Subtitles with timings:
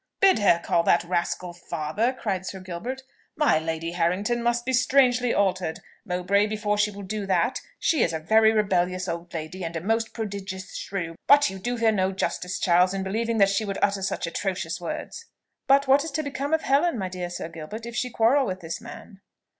[0.19, 3.03] "Bid her call that rascal father?" cried Sir Gilbert.
[3.35, 8.11] "My Lady Harrington must be strangely altered, Mowbray, before she will do that: she is
[8.11, 12.11] a very rebellious old lady, and a most prodigious shrew; but you do her no
[12.11, 15.25] justice, Charles, in believing she would utter such atrocious words."
[15.67, 18.61] "But what is to become of Helen, my dear Sir Gilbert, if she quarrel with
[18.61, 19.21] this man?"